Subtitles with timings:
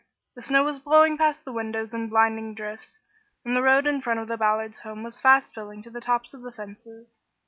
[0.33, 2.99] The snow was blowing past the windows in blinding drifts,
[3.45, 6.33] and the road in front of the Ballards' home was fast filling to the tops
[6.33, 7.19] of the fences.